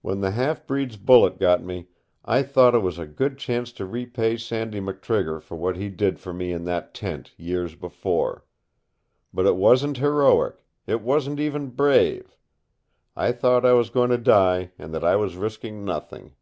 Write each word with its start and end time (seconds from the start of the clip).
When 0.00 0.22
the 0.22 0.30
halfbreed's 0.30 0.96
bullet 0.96 1.38
got 1.38 1.62
me, 1.62 1.88
I 2.24 2.42
thought 2.42 2.74
it 2.74 2.78
was 2.78 2.98
a 2.98 3.04
good 3.04 3.36
chance 3.36 3.70
to 3.72 3.84
repay 3.84 4.38
Sandy 4.38 4.80
McTrigger 4.80 5.42
for 5.42 5.56
what 5.56 5.76
he 5.76 5.90
did 5.90 6.18
for 6.18 6.32
me 6.32 6.52
in 6.52 6.64
that 6.64 6.94
tent 6.94 7.34
years 7.36 7.74
before. 7.74 8.46
But 9.30 9.44
it 9.44 9.56
wasn't 9.56 9.98
heroic. 9.98 10.56
It 10.86 11.02
wasn't 11.02 11.38
even 11.38 11.68
brave. 11.68 12.34
I 13.14 13.30
thought 13.30 13.66
I 13.66 13.74
was 13.74 13.90
going 13.90 14.08
to 14.08 14.16
die 14.16 14.70
and 14.78 14.94
that 14.94 15.04
I 15.04 15.16
was 15.16 15.36
risking 15.36 15.84
nothing." 15.84 16.32